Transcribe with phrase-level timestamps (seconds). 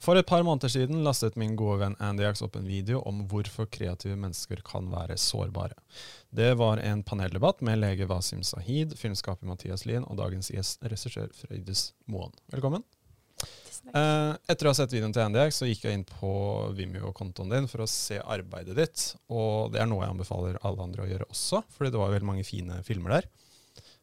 [0.00, 3.18] For et par måneder siden lastet min gode venn Andy Ax opp en video om
[3.28, 5.76] hvorfor kreative mennesker kan være sårbare.
[6.32, 11.28] Det var en paneldebatt med lege Wasim Sahid, filmskaper Mathias Lien og dagens gjest, regissør
[11.36, 12.32] Frøydis Moen.
[12.54, 12.86] Velkommen.
[13.92, 16.32] Eh, etter å ha sett videoen til Andy Ax, så gikk jeg inn på
[16.78, 19.04] Vimeo-kontoen din for å se arbeidet ditt.
[19.28, 22.30] Og det er noe jeg anbefaler alle andre å gjøre også, fordi det var veldig
[22.30, 23.28] mange fine filmer der.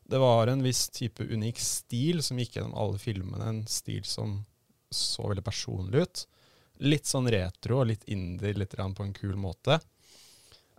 [0.07, 3.49] Det var en viss type unik stil som gikk gjennom alle filmene.
[3.49, 4.43] En stil som
[4.93, 6.23] så veldig personlig ut.
[6.85, 9.79] Litt sånn retro og litt indie, litt på en kul måte.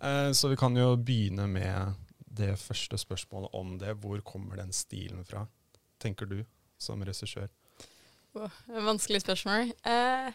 [0.01, 1.95] Eh, så vi kan jo begynne med
[2.39, 3.97] det første spørsmålet om det.
[4.03, 5.47] Hvor kommer den stilen fra,
[5.98, 6.45] tenker du
[6.79, 7.48] som regissør?
[8.39, 8.53] Oh,
[8.84, 9.73] vanskelig spørsmål.
[9.83, 10.29] Eh,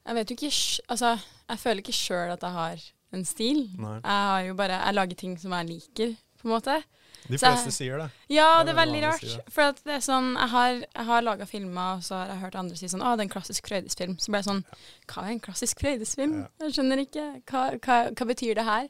[0.00, 0.54] jeg vet jo ikke
[0.88, 1.18] Altså,
[1.50, 3.60] jeg føler ikke sjøl at jeg har en stil.
[3.78, 3.98] Nei.
[4.00, 6.80] Jeg har jo bare Jeg lager ting som jeg liker, på en måte.
[7.28, 8.10] De fleste jeg- sier det.
[8.28, 9.20] Ja, Det det er veldig rart.
[9.20, 9.44] det.
[9.52, 12.54] For det er sånn, jeg har, jeg har laga filmer, og så har jeg hørt
[12.56, 14.16] andre si sånn Å, det er en klassisk Frøydis-film.
[14.18, 14.64] Så ble jeg sånn
[15.06, 16.40] Hva er en klassisk Frøydis-film?
[16.40, 16.66] Ja.
[16.66, 17.42] Jeg skjønner ikke.
[17.46, 18.88] Hva, hva, hva betyr det her?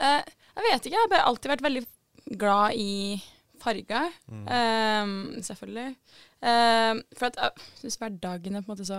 [0.00, 0.22] Uh,
[0.56, 0.94] jeg vet ikke.
[0.94, 1.86] Jeg har bare alltid vært veldig
[2.38, 3.22] glad i
[3.60, 4.10] farger.
[4.30, 4.46] Mm.
[4.48, 5.96] Um, selvfølgelig.
[6.44, 7.50] Eh, for at jeg
[7.80, 8.98] syns hverdagen er på en måte så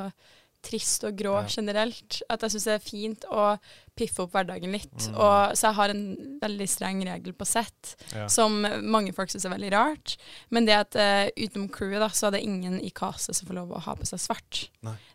[0.65, 1.47] trist og grå Ja.
[1.47, 2.21] generelt.
[2.29, 3.59] At jeg syns det er fint å
[3.95, 4.91] piffe opp hverdagen litt.
[5.07, 5.15] Mm.
[5.15, 6.03] Og, så jeg har en
[6.41, 8.27] veldig streng regel på sett Ja.
[8.27, 10.17] som mange folk syns er veldig rart.
[10.51, 13.55] Men det at uh, utenom crewet, da, så er det ingen i castet som får
[13.61, 14.65] lov å ha på seg svart.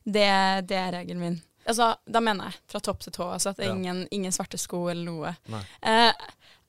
[0.07, 0.29] Det,
[0.67, 1.41] det er regelen min.
[1.69, 3.27] Altså, da mener jeg fra topp til tå.
[3.35, 5.35] Altså at det er ingen, ingen svarte sko eller noe.
[5.83, 6.13] Eh,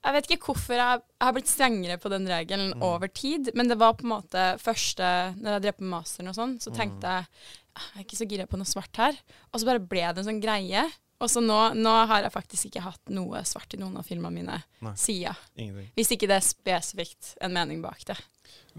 [0.02, 2.82] jeg vet ikke hvorfor jeg, jeg har blitt strengere på den regelen Mm.
[2.84, 6.36] over tid, men det var på en måte første Når jeg drev på masteren og
[6.36, 6.78] sånn, så Mm.
[6.78, 9.18] tenkte jeg «Ah, jeg er ikke så gira på noe svart her.
[9.52, 10.84] Og så bare ble det en sånn greie.
[11.22, 14.34] Og så nå, nå har jeg faktisk ikke hatt noe svart i noen av filmene
[14.34, 14.94] mine Nei.
[14.98, 15.38] siden.
[15.54, 15.92] Ingenting.
[15.98, 18.18] Hvis ikke det er spesifikt en mening bak det.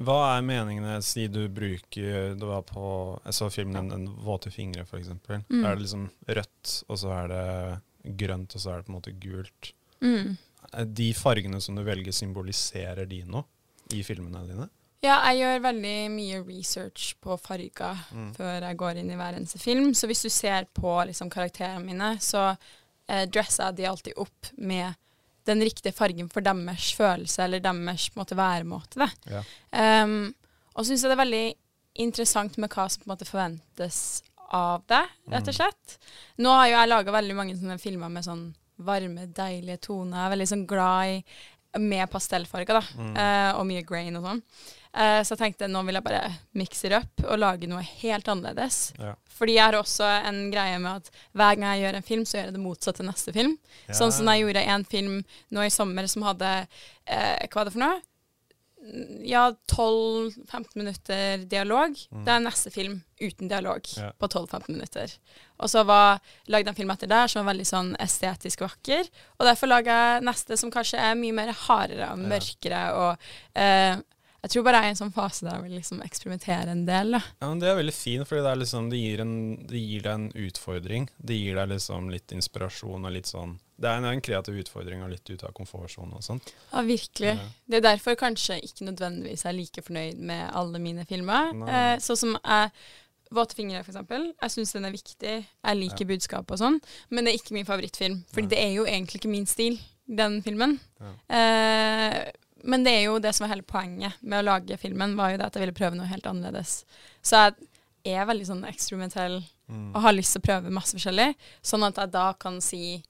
[0.02, 2.82] Hva er meningene, si du bruker Det var på
[3.26, 5.10] Jeg så filmen Den våte fingre, f.eks.
[5.12, 5.44] Mm.
[5.50, 8.92] Da er det liksom rødt, og så er det grønt, og så er det på
[8.92, 9.72] en måte gult.
[10.02, 10.36] Mm.
[10.96, 13.44] De fargene som du velger, symboliserer de noe
[13.92, 14.66] i filmene dine?
[15.02, 18.28] Ja, jeg gjør veldig mye research på farger Mm.
[18.36, 19.92] før jeg går inn i hver eneste film.
[19.94, 22.56] Så hvis du ser på liksom, karakterene mine, så
[23.08, 24.94] eh, dresser jeg de alltid opp med
[25.44, 29.08] den riktige fargen for deres følelse eller deres måte, væremåte.
[29.26, 29.42] Ja.
[30.04, 30.34] Um,
[30.76, 31.46] og syns jeg det er veldig
[32.06, 34.22] interessant med hva som på en måte forventes
[34.54, 35.96] av deg, rett og slett.
[36.38, 38.44] Nå har jo jeg laga veldig mange sånne filmer med sånn
[38.78, 40.14] varme, deilige toner.
[40.20, 42.84] Jeg er veldig sånn glad i med pastellfarger, da.
[43.00, 43.12] Mm.
[43.16, 44.42] Uh, og mye grain og sånn.
[44.94, 46.26] Eh, så jeg tenkte nå vil jeg bare
[46.60, 48.92] mikse det opp og lage noe helt annerledes.
[49.00, 49.14] Ja.
[49.32, 52.36] Fordi jeg har også en greie med at hver gang jeg gjør en film, så
[52.38, 53.54] gjør jeg det motsatte neste film.
[53.88, 55.20] Sånn som jeg gjorde en film
[55.50, 56.50] nå i sommer som hadde
[57.06, 58.00] eh, Hva var det for noe?
[59.22, 61.94] Ja, 12-15 minutter dialog.
[62.10, 62.24] Mm.
[62.26, 64.10] Det er neste film uten dialog Ja.
[64.18, 65.12] på 12-15 minutter.
[65.62, 66.18] Og så var,
[66.50, 69.06] lagde jeg en film etter der som var veldig sånn estetisk vakker.
[69.38, 72.28] Og derfor lager jeg neste som kanskje er mye mer hardere og Ja.
[72.34, 72.82] mørkere.
[72.98, 73.18] Og
[73.54, 73.96] eh,
[74.42, 76.80] jeg tror bare jeg er i en sånn fase der jeg vil liksom eksperimentere en
[76.86, 77.12] del.
[77.14, 77.20] Da.
[77.38, 79.02] Ja, men Det er veldig fint, for det, liksom, det,
[79.70, 81.06] det gir deg en utfordring.
[81.18, 85.04] Det gir deg liksom litt inspirasjon og litt sånn Det er en, en kreativ utfordring
[85.06, 86.50] og litt ut av komfortsonen og sånt.
[86.72, 87.36] Ja, virkelig.
[87.38, 87.46] Ja.
[87.70, 91.54] Det er derfor kanskje ikke nødvendigvis jeg er like fornøyd med alle mine filmer.
[91.70, 92.74] Eh, sånn som jeg
[93.32, 94.26] Våte fingre, eksempel.
[94.42, 95.36] Jeg syns den er viktig.
[95.46, 96.74] Jeg liker budskapet og sånn.
[97.08, 98.18] Men det er ikke min favorittfilm.
[98.28, 100.74] For det er jo egentlig ikke min stil, den filmen.
[101.00, 101.12] Ja.
[101.38, 102.18] Eh,
[102.64, 105.36] men det er jo det som er hele poenget med å lage filmen, var jo
[105.38, 106.84] det at jeg ville prøve noe helt annerledes.
[107.22, 107.54] Så
[108.04, 109.42] jeg er veldig sånn eksperimentell
[109.72, 109.94] Mm.
[109.94, 113.02] og har lyst til å prøve masse forskjellig, sånn at jeg da kan si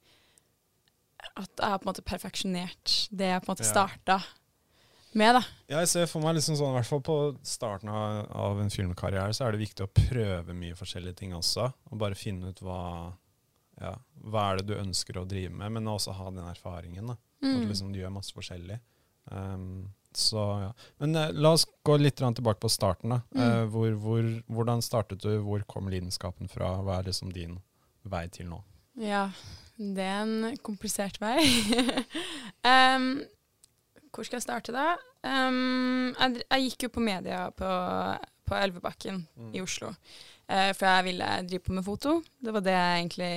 [1.37, 3.73] at jeg har på en måte perfeksjonert det jeg på en måte Ja.
[3.73, 4.17] starta
[5.15, 5.43] med, da.
[5.69, 8.71] Ja, jeg ser for meg liksom sånn, i hvert fall på starten av, av en
[8.71, 11.73] filmkarriere, så er det viktig å prøve mye forskjellige ting også.
[11.91, 13.13] Og bare finne ut hva,
[13.81, 13.95] ja,
[14.25, 17.07] hva er det du ønsker å drive med, men også ha den erfaringen.
[17.07, 17.13] da.
[17.15, 17.69] At Mm.
[17.69, 18.79] liksom, du gjør masse forskjellig.
[19.31, 20.73] Um, så ja.
[21.01, 23.15] Men uh, la oss gå litt tilbake på starten.
[23.15, 23.21] da.
[23.35, 23.43] Mm.
[23.43, 25.31] Uh, hvor, hvor, hvordan startet du?
[25.45, 26.75] Hvor kom lidenskapen fra?
[26.85, 27.59] Hva er liksom din
[28.03, 28.59] vei til nå?
[29.01, 29.29] Ja,
[29.79, 31.39] det er en komplisert vei.
[32.67, 33.23] um,
[34.13, 34.91] hvor skal jeg starte, da?
[35.25, 37.71] Um, jeg, jeg gikk jo på media på,
[38.49, 39.53] på Elvebakken Mm.
[39.57, 39.95] i Oslo.
[40.51, 42.19] Uh, for jeg ville drive på med foto.
[42.43, 43.35] Det var det jeg egentlig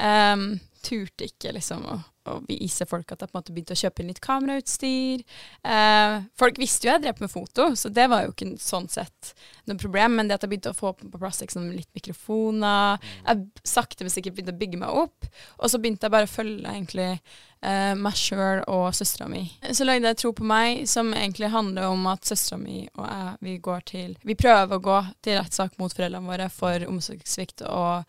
[0.00, 0.44] Um,
[0.84, 1.98] turte ikke liksom å,
[2.30, 5.24] å vise folk at jeg på en måte begynte å kjøpe inn litt kamerautstyr.
[5.62, 9.34] Eh, folk visste jo jeg drev med foto, så det var jo ikke sånn sett
[9.68, 10.16] noe problem.
[10.18, 14.12] Men det at jeg begynte å få på plass liksom, litt mikrofoner Jeg sakte, men
[14.12, 15.30] sikkert begynte å bygge meg opp.
[15.60, 19.44] Og så begynte jeg bare å følge egentlig eh, meg sjøl og søstera mi.
[19.72, 23.36] Så lagde jeg Tro på meg, som egentlig handler om at søstera mi og jeg
[23.40, 28.04] vi går til Vi prøver å gå til rettssak mot foreldrene våre for omsorgssvikt og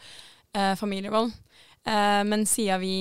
[0.57, 1.31] eh, familievold.
[1.87, 2.95] Eh, men siden vi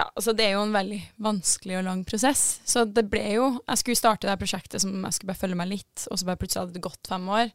[0.00, 2.44] ja, altså Det er jo en veldig vanskelig og lang prosess.
[2.68, 5.70] Så det ble jo Jeg skulle starte det prosjektet som jeg skulle bare følge meg
[5.74, 7.52] litt, og så bare plutselig hadde det gått fem år.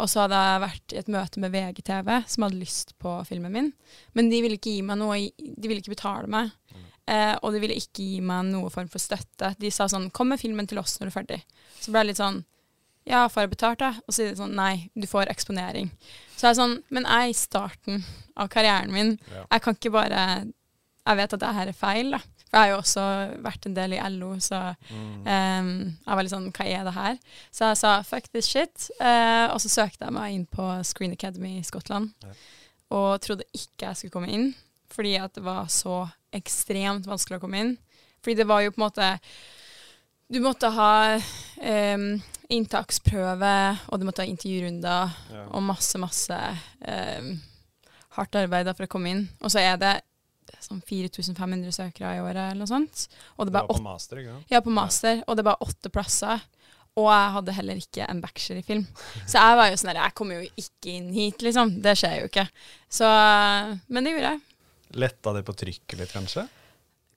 [0.00, 3.54] Og så hadde jeg vært i et møte med VGTV, som hadde lyst på filmen
[3.54, 3.70] min.
[4.18, 6.50] Men de ville ikke gi meg noe, de ville ikke betale meg.
[7.04, 9.52] Eh, og de ville ikke gi meg noe form for støtte.
[9.60, 11.42] De sa sånn 'Kom med filmen til oss når du er ferdig'.
[11.80, 12.44] Så ble jeg litt sånn
[13.06, 13.90] Ja, får jeg betalt, da?
[14.08, 15.90] Og så sier de sånn Nei, du får eksponering.
[16.36, 18.04] Så jeg er sånn Men jeg er i starten
[18.34, 19.18] av karrieren min.
[19.30, 19.44] Ja.
[19.52, 20.52] Jeg kan ikke bare
[21.06, 22.18] Jeg vet at det her er feil, da.
[22.48, 23.04] For jeg har jo også
[23.44, 24.60] vært en del i LO, så
[24.90, 25.26] Mm.
[25.26, 25.70] um,
[26.06, 27.18] jeg var litt sånn Hva er det her?
[27.50, 28.90] Så jeg sa fuck this shit.
[29.00, 32.12] Uh, og så søkte jeg meg inn på Screen Academy i Skottland.
[32.22, 32.28] Ja.
[32.90, 34.54] Og trodde ikke jeg skulle komme inn,
[34.88, 37.74] fordi at det var så ekstremt vanskelig å komme inn.
[38.22, 39.20] Fordi det var jo på en måte
[40.32, 41.18] Du måtte ha
[41.60, 45.44] um, inntaksprøve, og du måtte ha intervjurunder Ja.
[45.50, 46.38] og masse, masse
[46.88, 47.40] um,
[48.16, 49.28] hardt arbeid for å komme inn.
[49.42, 49.92] Og så er det
[50.66, 53.06] sånn 4500 søkere i året eller noe sånt.
[53.36, 54.50] Og det Det var på master, ikke sant?
[54.56, 56.42] ja, på master, og det var åtte plasser.
[56.94, 58.84] Og jeg hadde heller ikke en bachelor i film.
[59.26, 61.72] Så jeg var jo sånn der, jeg kommer jo ikke inn hit, liksom.
[61.82, 62.44] Det skjer jo ikke.
[62.86, 63.08] Så,
[63.90, 64.44] men det gjorde jeg.
[65.02, 66.44] Letta det på trykket litt, kanskje?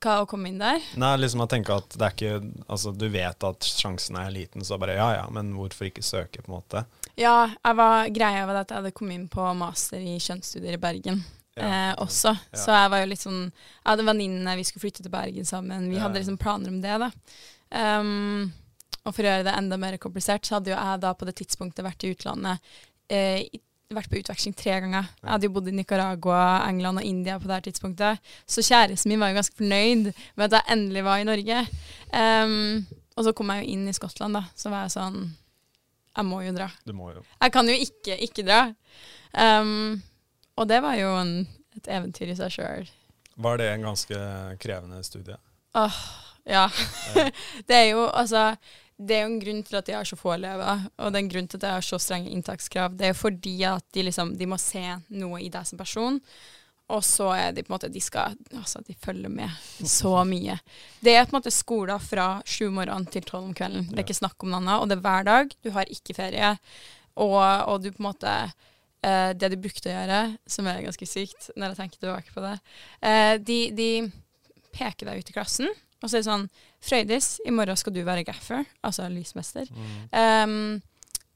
[0.02, 0.82] Hva å komme inn der?
[1.02, 4.66] Nei, liksom jeg tenker at det er ikke Altså, du vet at sjansen er liten,
[4.66, 6.84] så bare ja ja, men hvorfor ikke søke, på en måte?
[7.18, 10.82] Ja, jeg var, greia var at jeg hadde kommet inn på master i kjønnsstudier i
[10.82, 11.24] Bergen.
[11.66, 12.36] Eh, også.
[12.54, 15.90] Så jeg var jo litt sånn Jeg hadde venninne, vi skulle flytte til Bergen sammen.
[15.90, 17.12] Vi hadde liksom planer om det, da.
[17.68, 18.52] Um,
[19.08, 21.38] og for å gjøre det enda mer komplisert, så hadde jo jeg da på det
[21.40, 22.70] tidspunktet vært i utlandet
[23.12, 23.48] eh,
[23.94, 25.08] vært på utveksling tre ganger.
[25.22, 28.32] Jeg hadde jo bodd i Nicaragua, England og India på det her tidspunktet.
[28.50, 31.62] Så kjæresten min var jo ganske fornøyd med at jeg endelig var i Norge.
[32.12, 32.84] Um,
[33.16, 34.44] og så kom jeg jo inn i Skottland, da.
[34.60, 35.22] Så var jeg sånn
[36.18, 36.68] Jeg må jo dra.
[36.86, 38.62] Du må jo Jeg kan jo ikke ikke dra.
[39.32, 40.02] Um,
[40.58, 41.36] og det var jo en,
[41.78, 42.90] et eventyr i seg sjøl.
[43.38, 44.20] Var det en ganske
[44.62, 45.38] krevende studie?
[45.78, 46.02] Åh,
[46.50, 46.66] ja.
[47.70, 48.52] det er jo altså
[48.98, 51.24] det er jo en grunn til at de har så få elever, og det er
[51.24, 52.96] en grunn til at de har så strenge inntakskrav.
[52.98, 54.82] Det er fordi at de liksom de må se
[55.14, 56.18] noe i deg som person,
[56.88, 59.52] og så er de på en måte De skal Altså, de følger med
[59.86, 60.56] så mye.
[61.04, 63.90] Det er på en måte skoler fra sju om morgenen til tolv om kvelden.
[63.92, 65.54] Det er ikke snakk om noe annet, og det er hver dag.
[65.62, 66.56] Du har ikke ferie,
[67.20, 68.34] og, og du på en måte
[69.06, 72.44] eh, Det de brukte å gjøre, som er ganske sykt når jeg tenker tilbake på
[72.44, 72.56] det,
[73.04, 73.92] uh, de, de
[74.76, 76.46] peker deg ut i klassen, og så er det sånn
[76.88, 79.66] Frøydis, i morgen skal du være gaffer, altså lysmester.
[80.14, 80.78] Um,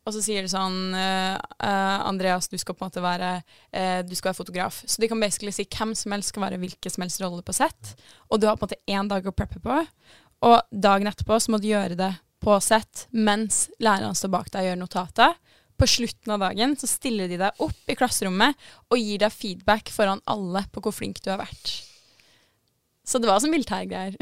[0.06, 1.38] og så sier de sånn uh,
[2.06, 3.32] Andreas, du skal på en måte være
[4.06, 4.80] Du skal være fotograf.
[4.90, 7.54] Så de kan basically si hvem som helst skal være hvilken som helst rolle på
[7.54, 7.94] sett.
[8.30, 9.78] Og du har på en måte én dag å preppe på.
[10.50, 14.66] Og dagen etterpå så må du gjøre det på sett mens læreren står bak deg
[14.66, 15.36] og gjør notater.
[15.82, 19.90] På slutten av dagen så stiller de deg opp i klasserommet og gir deg feedback
[19.90, 21.80] foran alle på hvor flink du har vært.
[23.02, 24.14] Så det var som militærgreier.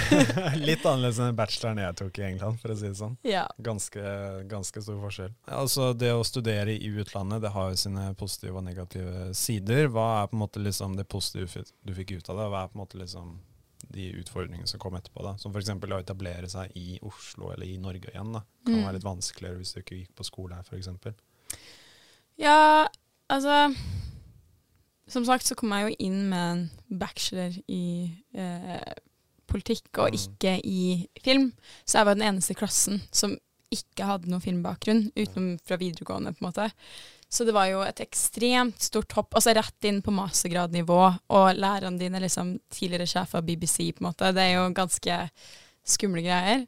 [0.66, 3.14] Litt annerledes enn bacheloren jeg tok i England, for å si det sånn.
[3.22, 3.44] ja.
[3.62, 4.02] Ganske,
[4.50, 5.30] ganske stor forskjell.
[5.46, 9.86] Altså Det å studere i utlandet det har jo sine positive og negative sider.
[9.94, 12.48] Hva er på en måte liksom det positive du fikk ut av det?
[12.50, 13.36] Hva er på en måte liksom
[13.96, 15.22] de utfordringene som kom etterpå?
[15.24, 15.34] da?
[15.40, 15.70] Som f.eks.
[15.74, 18.32] å etablere seg i Oslo eller i Norge igjen.
[18.36, 18.42] da.
[18.66, 18.84] Kan Mm.
[18.86, 20.88] være litt vanskeligere hvis du ikke gikk på skole her, f.eks.
[22.38, 22.86] Ja,
[23.30, 23.74] altså
[25.08, 28.94] Som sagt så kom jeg jo inn med en bachelor i eh,
[29.46, 30.16] politikk og Mm.
[30.18, 31.52] ikke i film.
[31.86, 33.36] Så jeg var den eneste i klassen som
[33.70, 36.72] ikke hadde noen filmbakgrunn, utenom fra videregående, på en måte.
[37.28, 41.00] Så det var jo et ekstremt stort hopp, altså rett inn på mastergradnivå,
[41.34, 44.30] og lærerne dine er liksom tidligere sjef av BBC, på en måte.
[44.36, 45.18] Det er jo ganske
[45.86, 46.66] skumle greier.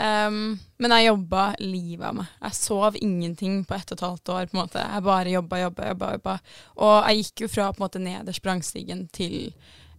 [0.00, 2.28] Um, men jeg jobba livet av meg.
[2.46, 4.46] Jeg sov ingenting på ett og et halvt år.
[4.48, 4.80] på en måte.
[4.80, 6.12] Jeg bare jobba, jobba, jobba.
[6.16, 6.36] jobba.
[6.80, 9.52] Og jeg gikk jo fra på en måte nederst på rangstigen til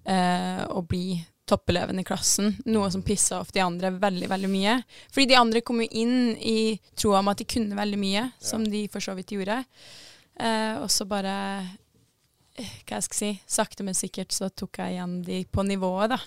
[0.09, 4.77] uh, å bli toppeleven i klassen, noe som pissa off de andre veldig veldig mye.
[5.11, 8.63] Fordi de andre kom jo inn i troa om at de kunne veldig mye, som
[8.65, 9.61] de for så vidt gjorde.
[10.39, 11.35] Eh, og så bare
[12.55, 16.15] eh, Hva jeg skal si Sakte, men sikkert så tok jeg igjen de på nivået,
[16.15, 16.21] da.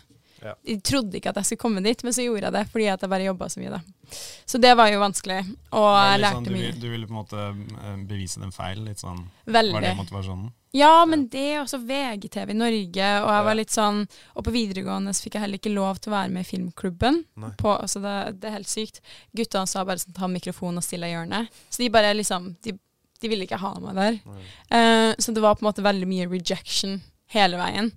[0.44, 0.54] Ja.
[0.68, 3.04] Jeg trodde ikke at jeg skulle komme dit, men så gjorde jeg det fordi at
[3.04, 4.18] jeg bare jobba så mye, da.
[4.44, 5.38] Så det var jo vanskelig,
[5.72, 6.74] og jeg lærte sånn, du, mye.
[6.82, 8.84] du ville på en måte eh, bevise dem feil?
[8.84, 9.78] litt sånn, Veldig.
[9.78, 10.52] Var det motivasjonen?
[10.74, 14.00] Ja, men det er også VGTV i Norge, og jeg var litt sånn
[14.34, 17.20] Og på videregående så fikk jeg heller ikke lov til å være med i filmklubben.
[17.60, 18.98] På, altså det, det er helt sykt.
[19.38, 21.62] Guttene sa bare sånn ta mikrofonen og stille i hjørnet.
[21.70, 22.74] Så de bare liksom De,
[23.22, 24.18] de ville ikke ha meg der.
[24.74, 26.98] Eh, så det var på en måte veldig mye rejection
[27.32, 27.92] hele veien.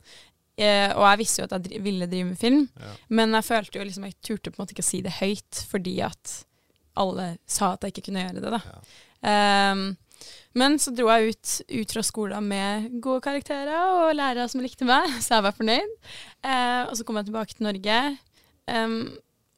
[0.58, 2.94] Eh, og jeg visste jo at jeg dri ville drive med film, Ja.
[3.10, 5.60] men jeg følte jo liksom jeg turte på en måte ikke å si det høyt,
[5.70, 6.32] fordi at
[6.98, 8.52] alle sa at jeg ikke kunne gjøre det.
[8.56, 8.62] da.
[8.66, 9.72] Ja.
[9.72, 9.84] Um,
[10.58, 13.76] men så dro jeg ut, ut fra skolen med gode karakterer
[14.08, 15.94] og lærere som likte meg, så jeg var fornøyd.
[16.42, 18.00] Eh, og så kom jeg tilbake til Norge
[18.74, 18.98] um,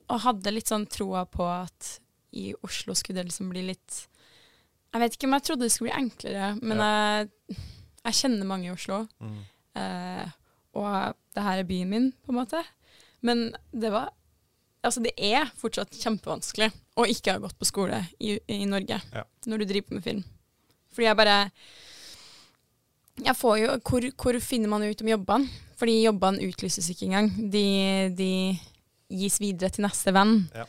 [0.10, 1.94] og hadde litt sånn troa på at
[2.36, 4.04] i Oslo skulle det liksom bli litt
[4.94, 7.58] Jeg vet ikke om jeg trodde det skulle bli enklere, men jeg,
[8.04, 9.00] jeg kjenner mange i Oslo.
[9.22, 9.40] Mm.
[9.80, 10.36] Eh,
[10.78, 12.64] og det her er byen min, på en måte.
[13.22, 14.12] Men det var
[14.80, 19.26] Altså, det er fortsatt kjempevanskelig å ikke ha gått på skole i, i Norge Ja.
[19.46, 20.22] når du driver med film.
[20.96, 21.52] Fordi jeg bare
[23.26, 25.50] Jeg får jo Hvor, hvor finner man ut om jobbene?
[25.76, 27.28] Fordi jobbene utlyses ikke engang.
[27.52, 27.66] De,
[28.16, 28.32] de
[29.12, 30.46] gis videre til neste venn.
[30.56, 30.66] Ja.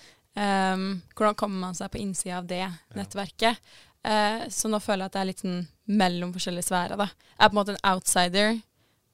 [0.75, 2.63] Um, hvordan kommer man seg på innsida av det
[2.95, 3.59] nettverket?
[4.07, 5.65] Eh, så nå føler jeg at jeg er litt sånn
[6.01, 6.97] mellom forskjellige sfærer.
[6.97, 7.09] da.
[7.11, 8.61] Jeg er på en måte en outsider,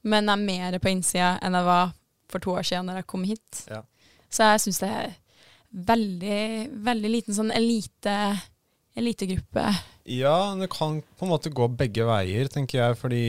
[0.06, 1.94] men er mer på innsida enn jeg var
[2.30, 3.62] for to år siden når jeg kom hit.
[3.70, 3.82] Ja.
[4.30, 5.14] Så jeg syns det er
[5.90, 6.42] veldig,
[6.86, 8.14] veldig liten sånn elite,
[8.96, 9.66] elitegruppe.
[10.04, 12.98] Ja, det kan på en måte gå begge veier, tenker jeg.
[13.00, 13.22] Fordi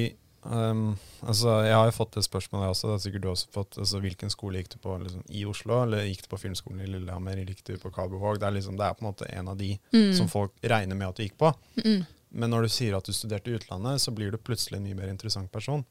[0.43, 0.91] um,
[1.25, 3.79] altså, jeg har jo fått det spørsmålet også, det har sikkert du også fått.
[3.81, 6.91] Altså, hvilken skole gikk du på liksom, i Oslo, eller gikk du på filmskolen i
[6.91, 8.39] Lillehammer, eller gikk du på Kabelvåg?
[8.43, 10.13] Det liksom, det er på en måte en av de Mm.
[10.15, 11.53] som folk regner med at du gikk på.
[11.84, 12.05] Mm.
[12.38, 14.96] Men når du sier at du studerte i utlandet, så blir du plutselig en mye
[14.96, 15.86] mer interessant person.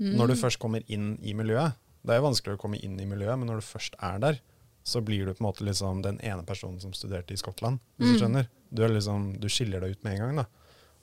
[0.00, 0.16] Mm.
[0.18, 3.06] Når du først kommer inn i miljøet, det er jo vanskelig å komme inn i
[3.06, 4.40] miljøet, men når du først er der,
[4.84, 8.10] så blir du på en måte liksom den ene personen som studerte i Skottland, hvis
[8.10, 8.20] du Mm.
[8.20, 8.48] skjønner.
[8.74, 10.46] Du, er liksom, du skiller deg ut med en gang, da.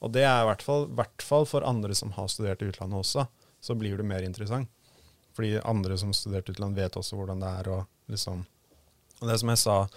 [0.02, 3.00] Og det er i hvert fall, hvert fall for andre som har studert i utlandet
[3.00, 3.28] også,
[3.62, 4.68] så blir du mer interessant.
[5.34, 8.46] Fordi andre som studerte i utlandet vet også hvordan det er å liksom
[9.22, 9.88] og det som jeg sa,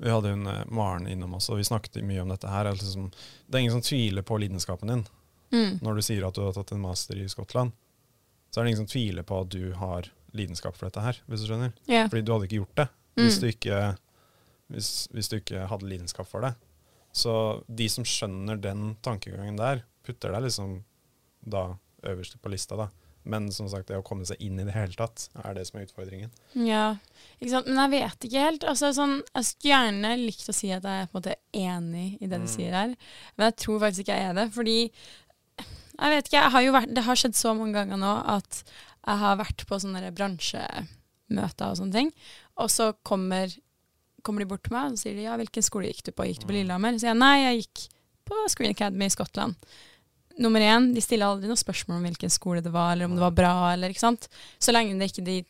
[0.00, 2.64] Vi hadde hun eh, Maren innom oss, og vi snakket mye om dette her.
[2.72, 3.10] Liksom,
[3.46, 5.06] det er ingen som tviler på lidenskapen din
[5.52, 5.80] Mm.
[5.82, 7.72] når du sier at du har tatt en master i Skottland.
[8.50, 11.42] Så er det ingen som tviler på at du har lidenskap for dette her, hvis
[11.44, 11.72] du skjønner.
[11.88, 12.08] Yeah.
[12.10, 12.88] Fordi du hadde ikke gjort det
[13.18, 13.40] hvis, Mm.
[13.40, 13.78] du, ikke,
[14.70, 16.54] hvis, hvis du ikke hadde lidenskap for det.
[17.12, 17.32] Så
[17.66, 20.84] de som skjønner den tankegangen der, putter deg liksom
[21.42, 21.64] da
[22.06, 22.88] øverst på lista, da.
[23.28, 25.78] Men som sagt, det å komme seg inn i det hele tatt, er det som
[25.80, 26.30] er utfordringen.
[26.56, 26.94] Ja,
[27.40, 27.66] ikke sant.
[27.68, 28.64] Men jeg vet ikke helt.
[28.70, 32.06] Altså, sånn, jeg skulle gjerne likt å si at jeg er på en måte enig
[32.22, 32.54] i det du Mm.
[32.54, 32.94] sier her,
[33.36, 34.46] men jeg tror faktisk ikke jeg er det.
[34.54, 34.78] Fordi
[36.00, 39.20] jeg vet ikke, jeg har vært, det har skjedd så mange ganger nå at jeg
[39.22, 42.10] har vært på sånne bransjemøter og sånne ting,
[42.60, 43.52] og så kommer,
[44.26, 46.26] kommer de bort til meg og sier de, ja, hvilken skole gikk du på?
[46.28, 46.58] Gikk du på Mm.
[46.60, 46.96] Lillehammer?
[46.96, 47.86] Så sier jeg nei, jeg gikk
[48.30, 49.70] på Screen Academy i Skottland.
[50.40, 53.24] Nummer én, de stiller aldri noe spørsmål om hvilken skole det var, eller om det
[53.24, 54.28] var bra, eller ikke sant.
[54.62, 55.40] Så lenge det ikke de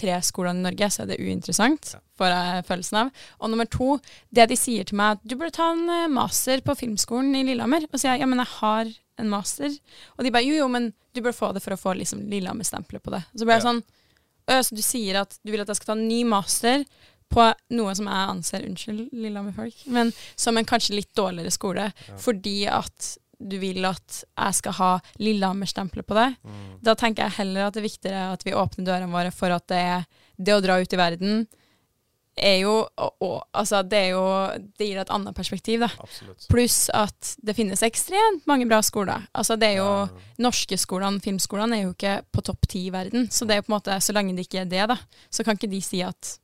[0.00, 3.12] tre skolene i Norge, så er det uinteressant, får jeg følelsen av.
[3.40, 3.90] Og nummer to,
[4.34, 7.44] det de sier til meg, at du burde ta en eh, master på filmskolen i
[7.50, 7.86] Lillehammer.
[7.90, 9.76] Og så sier jeg, ja, men jeg har en master.
[10.16, 13.02] Og de bare, jo, jo, men du bør få det for å få liksom Lillehammer-stempelet
[13.04, 13.22] på det.
[13.34, 13.68] Og så ble jeg Ja.
[13.70, 13.82] sånn,
[14.50, 16.84] «Ø, så du sier at du vil at jeg skal ta en ny master
[17.30, 17.44] på
[17.76, 22.16] noe som jeg anser, unnskyld Lillehammer-folk, men som en kanskje litt dårligere skole, Ja.
[22.18, 26.28] fordi at du vil at jeg skal ha Lillehammer-stempelet på det.
[26.84, 29.66] Da tenker jeg heller at det er viktigere at vi åpner dørene våre for at
[29.72, 30.06] det, er,
[30.36, 31.46] det å dra ut i verden
[32.40, 34.24] er jo og, og, Altså, det er jo
[34.78, 35.90] Det gir et annet perspektiv, da.
[36.00, 36.46] Absolutt.
[36.50, 39.26] Pluss at det finnes ekstremt mange bra skoler.
[39.34, 39.90] Altså det er jo
[40.40, 43.28] Norske skolene, filmskolene, er jo ikke på topp ti i verden.
[43.32, 44.96] Så det er jo på en måte, så lenge det ikke er det, da,
[45.30, 46.36] så kan ikke de si at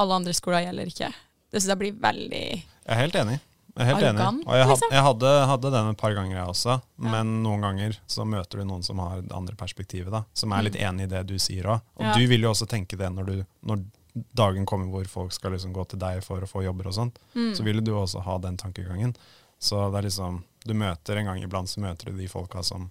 [0.00, 1.10] alle andre skoler gjelder ikke.
[1.50, 3.36] Det syns jeg blir veldig Jeg er helt enig.
[3.74, 4.46] Jeg er helt Arrogant, enig.
[4.46, 4.92] Og jeg, had, liksom.
[4.94, 6.74] jeg hadde, hadde den et par ganger, jeg også.
[7.02, 7.10] Ja.
[7.10, 10.20] Men noen ganger så møter du noen som har det andre perspektivet, da.
[10.32, 11.80] Som er litt enig i det du sier òg.
[11.96, 12.06] Og Mm.
[12.06, 12.14] Ja.
[12.14, 13.82] du vil jo også tenke det når, du, når
[14.32, 17.18] dagen kommer hvor folk skal liksom gå til deg for å få jobber og sånt.
[17.34, 17.54] Mm.
[17.58, 19.16] Så vil du også ha den tankegangen.
[19.58, 22.90] Så det er liksom Du møter en gang iblant så møter du de folka som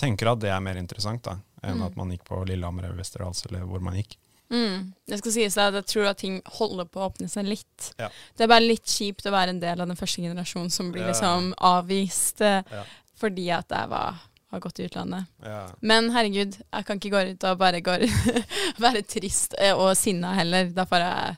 [0.00, 1.86] tenker at det er mer interessant da, enn Mm.
[1.86, 4.16] at man gikk på Lillehammer eller Westerdals eller hvor man gikk.
[4.50, 4.92] Mm.
[5.06, 7.92] Det skal sies at jeg tror at ting holder på å åpne seg litt.
[8.00, 8.08] Ja.
[8.36, 11.04] Det er bare litt kjipt å være en del av den første generasjonen som blir
[11.06, 11.12] Ja.
[11.12, 12.82] liksom avvist eh, Ja.
[13.20, 14.18] fordi at jeg var,
[14.50, 15.26] har gått i utlandet.
[15.44, 15.68] Ja.
[15.80, 17.94] Men herregud, jeg kan ikke gå ut og bare gå,
[18.84, 20.72] være trist eh, og sinna heller.
[20.74, 21.36] Da får jeg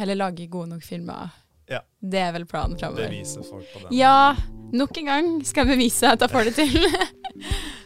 [0.00, 1.28] heller lage gode nok filmer.
[1.68, 1.82] Ja.
[2.02, 3.06] Det er vel planen framover.
[3.12, 3.92] Bevise folk på det.
[3.98, 4.34] Ja,
[4.72, 6.80] nok en gang skal jeg bevise at jeg får det til.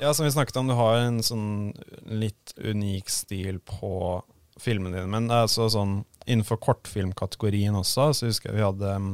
[0.00, 1.72] Ja, som vi snakket om, du har en sånn
[2.06, 4.22] litt unik stil på
[4.58, 5.10] filmene dine.
[5.10, 9.08] Men det er altså sånn innenfor kortfilmkategorien også, så husker jeg vi hadde um,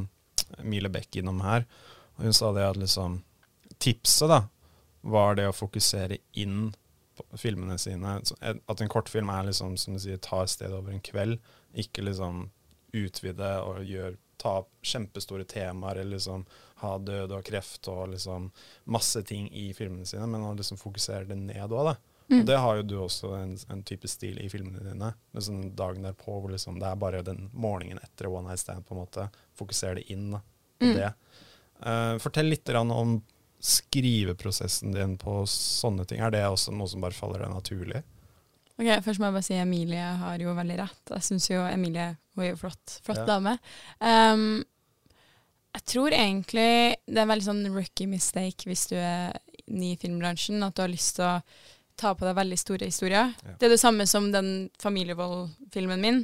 [0.61, 1.65] Mile Beck innom her.
[2.15, 3.23] Og hun sa det at liksom
[3.81, 4.43] tipset da,
[5.01, 6.69] var det å fokusere inn
[7.17, 8.19] på filmene sine.
[8.45, 11.41] At en kortfilm er liksom, som du sier, ta et sted over en kveld.
[11.73, 12.51] Ikke liksom
[12.93, 16.45] utvide og gjør, ta opp kjempestore temaer, eller liksom
[16.81, 18.49] ha død og kreft og liksom
[18.91, 21.95] masse ting i filmene sine, men han liksom fokuserer det ned òg, da.
[22.27, 22.39] Mm.
[22.41, 25.11] Og det har jo du også en, en type stil i filmene dine.
[25.37, 28.95] Sånn dagen derpå hvor liksom det er bare den morgenen etter One Night Stand, på
[28.95, 29.27] en måte.
[29.55, 30.41] fokuserer det inn da,
[30.79, 30.95] på Mm.
[30.97, 31.13] det.
[31.85, 33.21] Uh, fortell litt om
[33.61, 36.19] skriveprosessen din på sånne ting.
[36.21, 38.01] Er det også noe som bare faller deg naturlig?
[38.75, 41.03] Ok, Først må jeg bare si Emilie har jo veldig rett.
[41.13, 43.25] Jeg syns jo Emilie hun er jo flott, flott Ja.
[43.25, 43.53] dame.
[44.01, 44.63] Um,
[45.75, 49.35] jeg tror egentlig det er en veldig sånn rookie mistake hvis du er
[49.65, 51.39] ny i filmbransjen, at du har lyst til å
[51.99, 53.31] ta på deg veldig store historier.
[53.43, 53.55] Ja.
[53.59, 56.21] Det er det samme som den familievold-filmen min.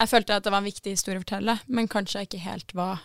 [0.00, 2.74] Jeg følte at det var en viktig historie å fortelle, men kanskje jeg ikke helt
[2.78, 3.04] var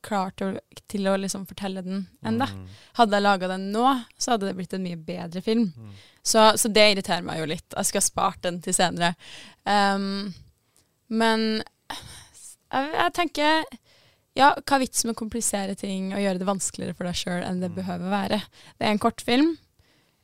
[0.00, 0.56] klar til
[0.88, 2.46] til å liksom fortelle den ennå.
[2.48, 2.62] Mm.
[2.96, 3.84] Hadde jeg laga den nå,
[4.16, 5.68] så hadde det blitt en mye bedre film.
[5.76, 5.92] Mm.
[6.22, 7.66] Så, så det irriterer meg jo litt.
[7.76, 9.12] Jeg skulle ha spart den til senere.
[9.68, 10.32] Um,
[11.12, 11.46] men
[11.92, 13.62] jeg, jeg tenker
[14.40, 17.42] Ja, hva er vitsen med å komplisere ting og gjøre det vanskeligere for deg sjøl
[17.44, 17.76] enn det Mm.
[17.82, 18.38] behøver være?
[18.78, 19.50] Det er en kortfilm.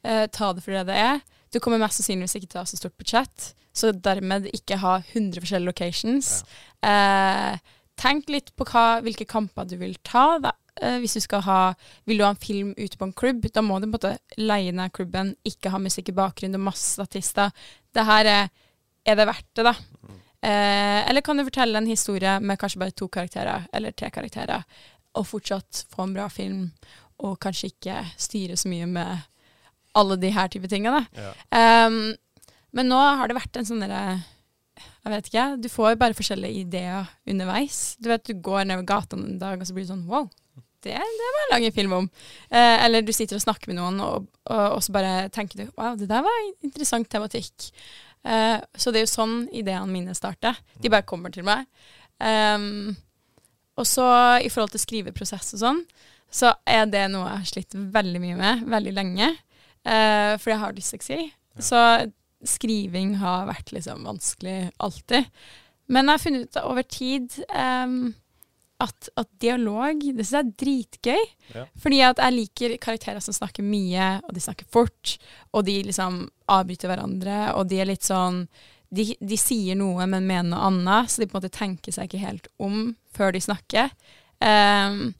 [0.05, 1.21] Eh, ta det for det det er.
[1.53, 4.99] Du kommer mest sannsynligvis ikke til å ha så stort budsjett, så dermed ikke ha
[5.13, 6.45] 100 forskjellige locations.
[6.83, 7.59] Eh,
[7.99, 10.39] tenk litt på hva, hvilke kamper du vil ta.
[10.39, 10.53] Da.
[10.81, 11.75] Eh, hvis du skal ha
[12.07, 14.19] Vil du ha en film ute på en klubb, da må du på en måte
[14.39, 17.53] leie ned klubben, ikke ha musikk i bakgrunnen, og masse statister.
[17.93, 18.51] Det her er
[19.07, 19.73] Er det verdt det, da?
[20.47, 24.63] Eh, eller kan du fortelle en historie med kanskje bare to karakterer, eller tre karakterer,
[25.17, 26.69] og fortsatt få en bra film,
[27.27, 29.27] og kanskje ikke styre så mye med
[29.97, 31.03] alle de her type tinga, da.
[31.17, 31.87] Ja.
[31.89, 32.15] Um,
[32.77, 34.21] men nå har det vært en sånn derre
[34.77, 35.45] Jeg vet ikke.
[35.63, 37.95] Du får bare forskjellige ideer underveis.
[38.03, 40.27] Du vet, du går nedover gata en dag, og så blir du sånn Wow,
[40.85, 42.09] det, det var en lang film om.
[42.51, 45.71] Eh, eller du sitter og snakker med noen, og, og, og så bare tenker du
[45.79, 47.71] Wow, det der var interessant tematikk.
[48.27, 50.59] Eh, så det er jo sånn ideene mine starter.
[50.83, 51.67] De bare kommer til meg.
[52.19, 52.97] Um,
[53.77, 54.07] og så
[54.41, 55.83] i forhold til skriveprosess og sånn,
[56.33, 59.31] så er det noe jeg har slitt veldig mye med veldig lenge.
[59.87, 61.21] Uh, for jeg har dysleksi.
[61.63, 61.81] Så
[62.47, 65.29] skriving har vært liksom vanskelig alltid.
[65.93, 67.99] Men jeg har funnet ut over tid em,
[68.83, 71.27] at, at dialog, det syns jeg er dritgøy.
[71.55, 71.65] Ja.
[71.81, 75.17] Fordi at jeg liker karakterer som snakker mye, og de snakker fort,
[75.57, 78.45] og de liksom avbryter hverandre, og de er litt sånn
[78.97, 82.07] de, de sier noe, men mener noe annet, så de på en måte tenker seg
[82.09, 83.93] ikke helt om før de snakker.
[84.39, 85.15] Um,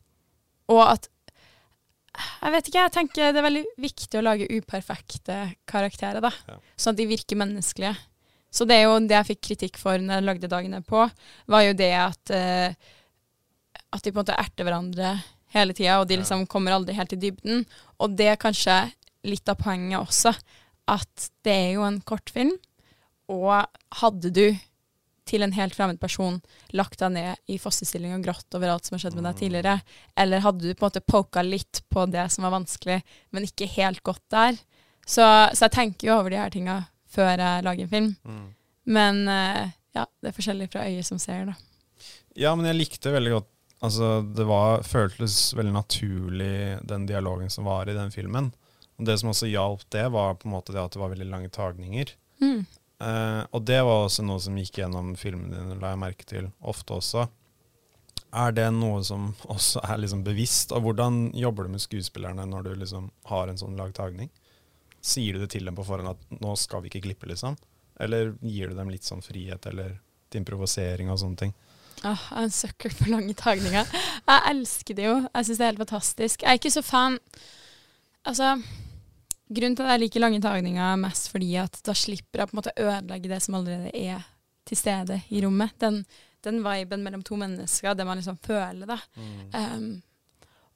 [0.71, 1.09] og at
[2.17, 5.35] Jeg vet ikke, jeg tenker det er veldig viktig å lage uperfekte
[5.69, 6.31] karakterer, da.
[6.49, 6.61] Ja.
[6.81, 7.97] Sånn at de virker menneskelige.
[8.49, 11.03] Så det er jo det jeg fikk kritikk for når jeg lagde Dagene på,
[11.53, 12.95] var jo det at eh,
[13.95, 15.17] at de på en måte erter hverandre
[15.55, 17.65] hele tida, og de liksom kommer aldri helt i dybden.
[18.03, 18.77] Og det er kanskje
[19.27, 20.35] litt av poenget også,
[20.91, 22.55] at det er jo en kortfilm,
[23.33, 23.67] og
[24.01, 24.47] hadde du
[25.27, 26.37] til en helt fremmed person
[26.79, 29.81] lagt deg ned i fosterstilling og grått over alt som har skjedd med deg tidligere,
[30.15, 33.01] eller hadde du på en måte poka litt på det som var vanskelig,
[33.35, 34.61] men ikke helt godt der.
[35.07, 36.79] Så, så jeg tenker jo over de her tinga
[37.11, 38.13] før jeg lager en film.
[38.27, 38.47] Mm.
[38.95, 41.59] Men eh, ja, det er forskjellig fra øyet som ser, da.
[42.39, 43.51] Ja, men jeg likte veldig godt
[43.85, 48.53] Altså, det var, føltes veldig naturlig, den dialogen som var i den filmen.
[48.97, 51.29] Og det som også hjalp det, var på en måte det at det var veldig
[51.29, 52.15] lange tagninger.
[52.41, 52.65] Mm.
[53.05, 56.49] Eh, og det var også noe som gikk gjennom filmene dine, la jeg merke til,
[56.65, 57.27] ofte også.
[58.37, 60.73] Er det noe som også er liksom bevisst?
[60.77, 64.33] Og hvordan jobber du med skuespillerne når du liksom har en sånn lagtagning?
[65.05, 67.57] Sier du det til dem på forhånd at 'nå skal vi ikke glippe', liksom?
[68.01, 71.55] Eller gir du dem litt sånn frihet, eller til improvisering og sånne ting?
[72.05, 73.89] Ah, jeg er en sucker for lange tagninger.
[74.27, 75.15] Jeg elsker det jo.
[75.25, 76.43] Jeg syns det er helt fantastisk.
[76.43, 77.21] Jeg er ikke så fan
[78.27, 78.57] Altså,
[79.55, 82.57] grunnen til at jeg liker lange tagninger, er mest fordi at da slipper jeg på
[82.57, 84.25] en måte ødelegge det som allerede er
[84.67, 85.77] til stede i rommet.
[85.81, 86.01] Den,
[86.43, 88.99] den viben mellom to mennesker, det man liksom føler, da.
[89.55, 90.03] Um,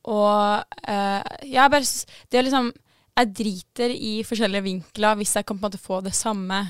[0.09, 1.85] og uh, jeg bare
[2.33, 2.71] Det er liksom
[3.19, 6.63] Jeg driter i forskjellige vinkler hvis jeg kan på en måte få det samme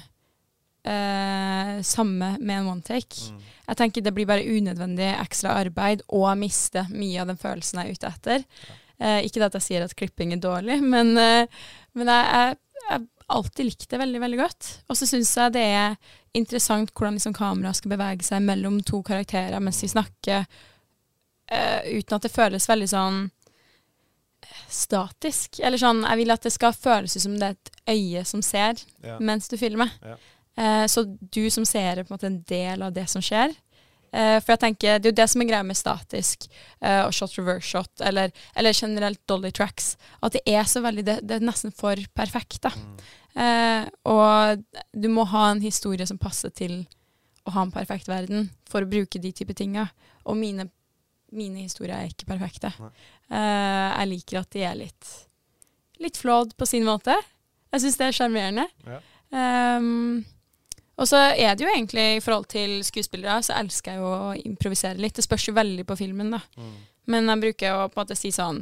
[0.84, 3.30] eh, Samme med en one take.
[3.32, 3.40] Mm.
[3.68, 7.80] Jeg tenker det blir bare unødvendig ekstra arbeid og jeg mister mye av den følelsen
[7.82, 8.44] jeg er ute etter.
[9.00, 11.46] Eh, ikke at jeg sier at klipping er dårlig, men, eh,
[11.94, 12.26] men jeg
[12.90, 14.68] har alltid likt det veldig veldig godt.
[14.90, 15.94] Og så syns jeg det er
[16.36, 20.46] interessant hvordan liksom kameraet skal bevege seg mellom to karakterer mens de snakker,
[21.50, 23.20] eh, uten at det føles veldig sånn
[24.42, 25.60] eh, statisk.
[25.62, 28.42] Eller sånn, jeg vil at det skal føles ut som det er et øye som
[28.42, 29.18] ser Ja.
[29.18, 29.90] mens du filmer.
[30.02, 30.16] Ja.
[30.60, 33.54] Eh, så du som seer er på en måte en del av det som skjer.
[34.12, 36.48] Eh, for jeg tenker, Det er jo det som er greia med statisk
[36.82, 39.96] eh, og shot reverse shot, eller, eller generelt dolly tracks.
[40.22, 42.62] At det er så veldig, det, det er nesten for perfekt.
[42.66, 42.74] da.
[42.74, 42.96] Mm.
[43.40, 46.82] Eh, og du må ha en historie som passer til
[47.46, 49.86] å ha en perfekt verden, for å bruke de type tinga.
[50.26, 50.66] Og mine,
[51.32, 52.72] mine historier er ikke perfekte.
[53.30, 55.14] Eh, jeg liker at de er litt,
[56.02, 57.14] litt flawed på sin måte.
[57.70, 58.66] Jeg syns det er sjarmerende.
[58.84, 58.98] Ja.
[59.30, 60.24] Ehm,
[61.00, 64.34] og så er det jo egentlig, i forhold til skuespillere, så elsker jeg jo å
[64.36, 65.16] improvisere litt.
[65.16, 66.42] Det spørs jo veldig på filmen, da.
[66.60, 66.74] Mm.
[67.10, 68.60] Men jeg bruker å på en måte si sånn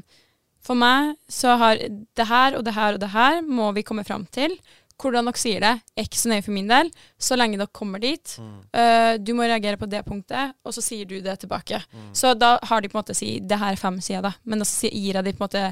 [0.64, 4.06] For meg så har det her og det her og det her må vi komme
[4.06, 4.54] fram til.
[4.98, 6.88] Hvordan dere sier det, er ikke så nøye for min del.
[7.22, 8.32] Så lenge dere kommer dit.
[8.42, 8.56] Mm.
[8.74, 11.78] Uh, du må reagere på det punktet, og så sier du det tilbake.
[11.94, 12.08] Mm.
[12.18, 14.34] Så da har de på en måte si det her er fem sider, da.
[14.42, 15.64] Men da gir jeg de på en måte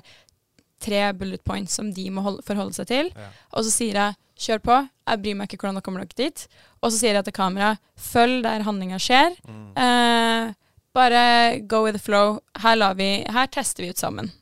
[0.82, 3.10] tre bullet points som de må holde, forholde seg til.
[3.16, 3.28] Ja.
[3.52, 6.46] Og så sier jeg kjør på, jeg bryr meg ikke hvordan dere kommer dere dit.
[6.82, 9.36] Og så sier jeg til kameraet følg der handlinga skjer.
[9.48, 9.68] Mm.
[9.80, 10.50] Eh,
[10.96, 11.22] bare
[11.68, 12.40] go with the flow.
[12.62, 14.32] Her, vi, her tester vi ut sammen.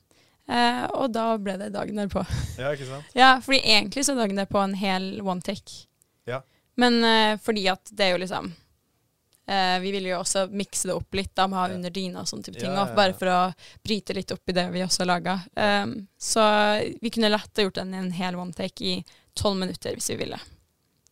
[0.49, 2.25] Eh, og da ble det dagen derpå.
[2.61, 3.17] ja, ikke sant?
[3.17, 5.87] Ja, fordi egentlig så dagen derpå en hel one take.
[6.29, 6.43] Ja.
[6.81, 8.53] Men eh, fordi at det er jo liksom
[9.47, 11.75] eh, Vi ville jo også mikse det opp litt, da med å ha Ja.
[11.75, 12.71] under dyna og sånne type ting.
[12.73, 13.55] Ja, ja, Bare for å
[13.85, 15.41] bryte litt opp i det vi også laga.
[15.57, 16.41] Um, så
[17.01, 19.05] vi kunne lett ha gjort den i en hel one take i
[19.35, 20.39] tolv minutter hvis vi ville.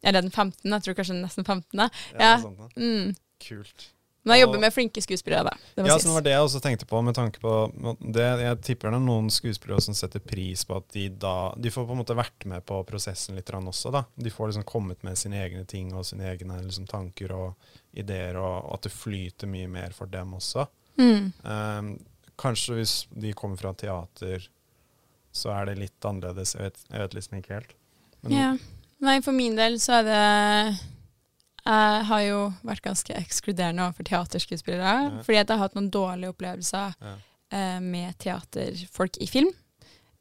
[0.02, 0.70] Eller den 15.
[0.70, 1.78] Jeg tror kanskje nesten 15.
[1.78, 2.38] Ja, Ja.
[2.42, 2.70] Sånn.
[2.76, 3.16] Mm.
[3.42, 3.88] Kult.
[4.22, 5.52] Men jeg jobber med flinke skuespillere, da.
[5.74, 7.52] Det må Ja, det var det jeg også tenkte på, med tanke på
[7.98, 11.72] det, Jeg tipper det er noen skuespillere som setter pris på at de da De
[11.74, 14.04] får på en måte vært med på prosessen litt også, da.
[14.14, 17.54] De får liksom kommet med sine egne ting og sine egne liksom, tanker og
[17.92, 20.68] ideer, og, og at det flyter mye mer for dem også.
[21.00, 21.32] Mm.
[21.42, 21.90] Um,
[22.38, 24.46] kanskje hvis de kommer fra teater,
[25.32, 26.54] så er det litt annerledes.
[26.54, 27.74] Jeg vet, jeg vet liksom ikke helt.
[28.22, 28.56] Men- Ja.
[29.02, 30.78] Nei, for min del så er det
[31.64, 34.94] Jeg har jo vært ganske ekskluderende overfor teaterskuespillere.
[35.04, 35.22] Ja.
[35.22, 37.12] Fordi jeg har hatt noen dårlige opplevelser Ja.
[37.52, 39.50] eh, med teaterfolk i film.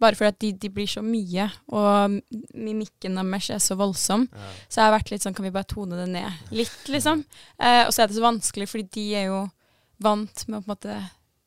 [0.02, 2.16] Bare fordi at de, de blir så mye, og
[2.58, 4.28] mimikken deres er så voldsom.
[4.34, 4.48] Ja.
[4.68, 7.24] Så jeg har vært litt sånn, kan vi bare tone det ned litt, liksom?
[7.62, 9.42] Eh, og så er det så vanskelig, fordi de er jo
[10.02, 10.96] vant med å på en måte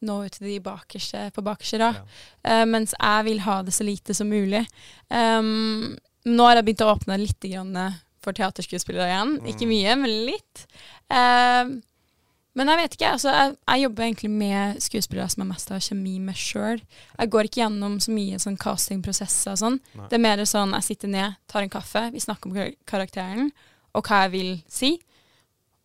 [0.05, 1.99] nå ut til de bakerste på bakerste rad.
[1.99, 2.61] Ja.
[2.61, 4.63] Eh, mens jeg vil ha det så lite som mulig.
[5.11, 5.97] Um,
[6.29, 7.75] nå har jeg begynt å åpne litt grann
[8.25, 9.35] for teaterskuespillere igjen.
[9.41, 9.51] Mm.
[9.53, 10.65] Ikke mye, men litt.
[11.13, 11.75] Uh,
[12.55, 13.11] men jeg vet ikke.
[13.17, 16.83] Altså, jeg, jeg jobber egentlig med skuespillere som jeg mest har kjemi med sjøl.
[17.19, 19.79] Jeg går ikke gjennom så mye sånn castingprosesser og sånn.
[19.99, 20.09] Nei.
[20.11, 23.51] Det er mer sånn jeg sitter ned, tar en kaffe, vi snakker om kar- karakteren
[23.95, 24.93] og hva jeg vil si.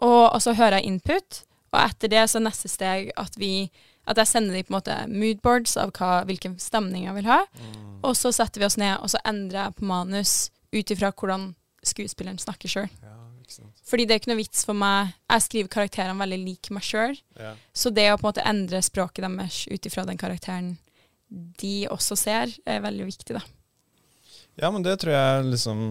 [0.05, 1.41] Og, og så hører jeg input,
[1.73, 3.69] og etter det så er neste steg at vi
[4.09, 7.43] at jeg sender dem på en måte moodboards av hva, hvilken stemning jeg vil ha.
[7.59, 7.99] Mm.
[8.07, 10.31] Og så setter vi oss ned, og så endrer jeg på manus
[10.73, 11.51] ut ifra hvordan
[11.85, 12.89] skuespilleren snakker sjøl.
[13.03, 13.15] Ja.
[13.89, 17.15] Fordi det er ikke noe vits for meg Jeg skriver karakterene veldig lik meg sjøl.
[17.39, 17.55] Ja.
[17.73, 20.77] Så det å på en måte endre språket deres ut ifra den karakteren
[21.29, 23.41] de også ser, er veldig viktig, da.
[24.57, 25.81] Ja, men det tror jeg liksom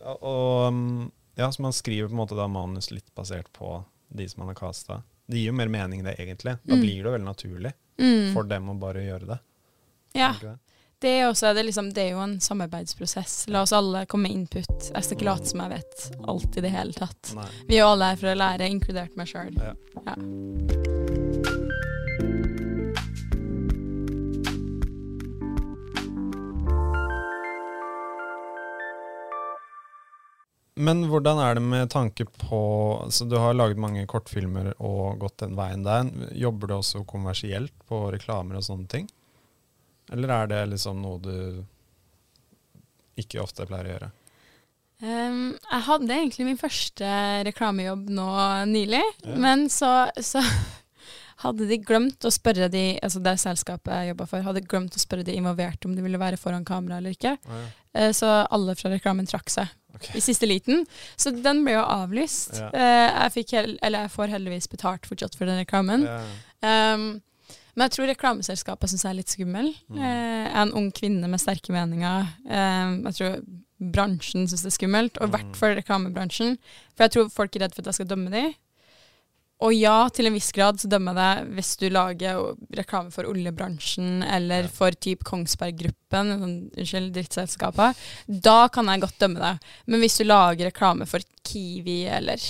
[0.00, 3.78] ja, Og um, ja, så man skriver på en måte da manus litt basert på
[4.12, 4.98] de som man har casta.
[5.26, 6.58] Det gir jo mer mening, det, egentlig.
[6.64, 6.80] Da Mm.
[6.82, 8.32] blir det jo veldig naturlig Mm.
[8.34, 9.38] for dem å bare gjøre det.
[10.14, 10.58] Ja, det?
[11.02, 13.48] Det, er det liksom Det er jo en samarbeidsprosess.
[13.50, 14.90] La oss alle komme med input.
[14.94, 17.34] Jeg skal ikke late som jeg vet alt i det hele tatt.
[17.36, 17.48] Nei.
[17.68, 19.56] Vi er jo alle her for å lære, inkludert meg sjøl.
[19.58, 19.74] Ja.
[20.06, 20.16] Ja.
[30.82, 32.60] Men hvordan er det med tanke på
[33.04, 36.08] altså Du har laget mange kortfilmer og gått den veien der.
[36.38, 39.10] Jobber du også kommersielt på reklamer og sånne ting?
[40.12, 41.62] Eller er det liksom noe du
[43.20, 44.10] ikke ofte pleier å gjøre?
[45.02, 47.08] Um, jeg hadde egentlig min første
[47.48, 48.28] reklamejobb nå
[48.70, 49.34] nylig, Ja.
[49.42, 49.90] men så,
[50.22, 50.42] så
[51.42, 55.02] hadde de glemt å spørre de, altså det selskapet jeg jobba for, hadde glemt å
[55.02, 57.34] spørre de involverte om de ville være foran kamera eller ikke.
[57.34, 58.12] Ja.
[58.14, 60.14] Så alle fra reklamen trakk seg okay.
[60.16, 60.86] i siste liten.
[61.18, 62.54] Så den ble jo avlyst.
[62.56, 62.70] Ja.
[62.70, 66.06] Eh, Jeg, fikk eller jeg får heldigvis betalt fortsatt for den reklamen.
[66.06, 66.22] Ja.
[66.94, 67.04] Um,
[67.74, 69.72] men jeg tror reklameselskapet syns jeg er litt skummel.
[69.88, 69.98] Mm.
[69.98, 72.26] Eh, en ung kvinne med sterke meninger.
[72.48, 73.38] Eh, jeg tror
[73.92, 75.32] bransjen syns det er skummelt, og i Mm.
[75.36, 76.58] hvert fall reklamebransjen.
[76.94, 78.52] For jeg tror folk er redd for at jeg skal dømme dem.
[79.62, 83.22] Og ja, til en viss grad så dømmer jeg deg hvis du lager reklame for
[83.30, 87.94] oljebransjen eller for typ Kongsberg Gruppen, sånn, unnskyld, drittselskapet.
[88.42, 89.60] Da kan jeg godt dømme deg.
[89.86, 92.42] Men hvis du lager reklame for Kiwi eller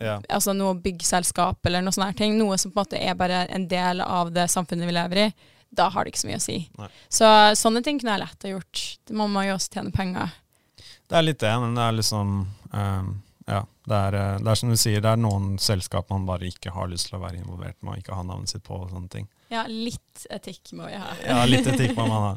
[0.00, 0.18] Ja.
[0.28, 3.68] altså noe byggselskap eller noe sånne ting, noe som på en måte er bare en
[3.70, 5.28] del av det samfunnet vi lever i,
[5.70, 6.58] da har det ikke så mye å si.
[6.78, 6.90] Nei.
[7.12, 7.30] Så
[7.60, 8.84] sånne ting kunne jeg lett ha gjort.
[9.10, 10.30] Man må jo også tjene penger.
[11.08, 12.36] Det er litt det, men det er liksom
[12.72, 13.16] ehm,
[13.48, 13.64] Ja.
[13.88, 16.72] Det er, eh, det er som du sier, det er noen selskap man bare ikke
[16.74, 19.08] har lyst til å være involvert med og ikke ha navnet sitt på og sånne
[19.08, 19.28] ting.
[19.48, 21.14] Ja, litt etikk må vi ha.
[21.24, 22.32] Ja, litt etikk må man ha.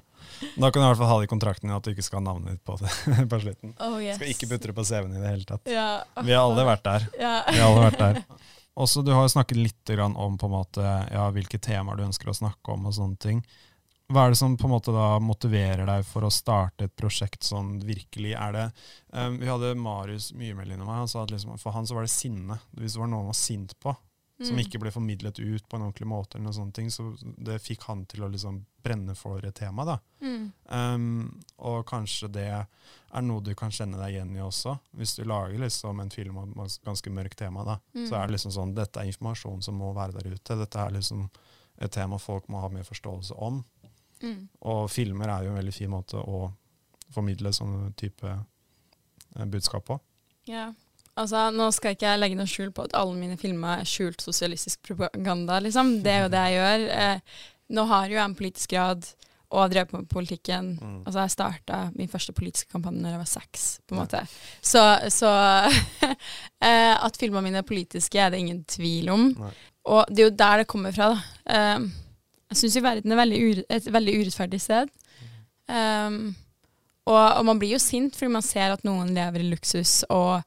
[0.55, 2.25] Da kan du i hvert fall ha det i kontrakten at du ikke skal ha
[2.29, 2.91] navnet ditt på det
[3.31, 3.75] på slutten.
[3.79, 4.19] Oh, yes.
[4.19, 5.71] Skal ikke putte det på CV-en i det hele tatt.
[5.71, 5.89] Ja.
[6.21, 7.07] Vi har alle vært der.
[7.19, 7.35] Ja.
[7.49, 8.23] Vi har alle vært der.
[8.81, 12.37] Også Du har snakket litt om på en måte, ja, hvilke temaer du ønsker å
[12.37, 12.87] snakke om.
[12.87, 13.43] og sånne ting.
[14.11, 17.45] Hva er det som på en måte da motiverer deg for å starte et prosjekt
[17.47, 18.33] som virkelig?
[18.35, 18.65] Er det,
[19.13, 21.03] um, Vi hadde Marius Myhrmel innom meg.
[21.03, 22.59] Han sa at liksom, for han så var det sinne.
[22.75, 23.95] Hvis det var noe han var sint på,
[24.43, 24.59] som Mm.
[24.65, 27.83] ikke ble formidlet ut på en ordentlig måte, eller noen sånne ting, så det fikk
[27.83, 29.85] han til å liksom brenne for et tema.
[29.85, 29.97] da.
[30.21, 30.51] Mm.
[30.69, 32.47] Um, og kanskje det
[33.13, 34.79] er noe du kan kjenne deg igjen i også.
[34.97, 38.07] Hvis du lager liksom en film om et ganske mørkt tema, da, Mm.
[38.09, 40.57] så er det liksom sånn dette er informasjon som må være der ute.
[40.57, 41.29] Dette er liksom
[41.79, 43.63] et tema folk må ha mer forståelse om.
[44.21, 44.49] Mm.
[44.61, 46.53] Og filmer er jo en veldig fin måte å
[47.11, 48.23] formidle sånne type
[49.35, 49.99] eh, budskap på.
[50.47, 50.73] Ja.
[51.19, 54.21] Altså, nå skal ikke jeg legge noe skjul på at alle mine filmer er skjult
[54.23, 55.97] sosialistisk propaganda, liksom.
[56.05, 56.85] Det er jo det jeg gjør.
[56.95, 57.41] Eh,
[57.75, 59.09] nå har jo jeg en politisk grad
[59.51, 60.69] og har drevet med politikken.
[60.79, 60.99] Mm.
[61.03, 64.05] Altså, jeg starta min første politiske kampanje når jeg var seks, på en Ja.
[64.05, 64.21] måte.
[64.63, 65.31] Så, så
[66.63, 69.27] eh, at filmene mine er politiske, er det ingen tvil om.
[69.39, 69.51] Nei.
[69.91, 71.19] Og det er jo der det kommer fra, da.
[71.51, 71.89] Eh,
[72.51, 74.89] jeg syns jo verden er veldig et veldig urettferdig sted.
[75.71, 76.33] Um,
[77.07, 80.41] og, og man blir jo sint fordi man ser at noen lever i luksus og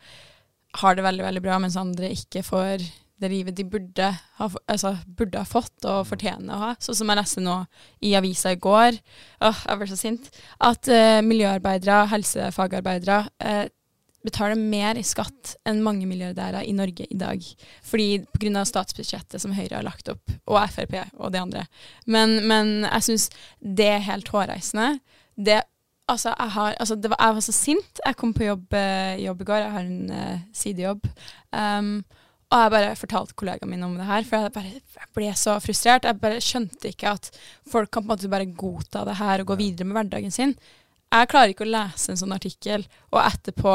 [0.80, 2.84] har det veldig veldig bra, mens andre ikke får
[3.22, 4.08] det livet de burde
[4.38, 6.72] ha, altså, burde ha fått og fortjener å ha.
[6.82, 7.60] Sånn som jeg leste nå
[8.04, 8.98] i avisa i går,
[9.46, 10.28] åh, jeg ble så sint,
[10.66, 13.64] at eh, miljøarbeidere, helsefagarbeidere, eh,
[14.24, 17.44] betaler mer i skatt enn mange milliardærer i Norge i dag.
[17.84, 18.64] Fordi pga.
[18.66, 21.66] statsbudsjettet som Høyre har lagt opp, og Frp og de andre.
[22.06, 23.28] Men, men jeg syns
[23.60, 24.96] det er helt hårreisende.
[25.36, 25.60] Det
[26.10, 28.00] Altså, jeg, har, altså det var, jeg var så sint.
[28.04, 31.06] Jeg kom på jobb, eh, jobb i går, jeg har en uh, sidejobb.
[31.56, 32.04] Um,
[32.52, 35.56] og jeg bare fortalte kollegaene mine om det her, for jeg, bare, jeg ble så
[35.64, 36.04] frustrert.
[36.04, 37.30] Jeg bare skjønte ikke at
[37.72, 40.54] folk kan på en måte bare godta det her og gå videre med hverdagen sin.
[41.14, 43.74] Jeg klarer ikke å lese en sånn artikkel og etterpå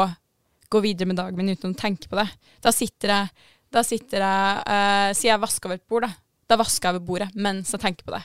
[0.70, 2.28] gå videre med dagen min uten å tenke på det.
[2.62, 6.14] Da sitter jeg, da sitter jeg uh, Sier jeg vasker over et bord, da.
[6.50, 8.22] Da vasker jeg ved bordet mens jeg tenker på det.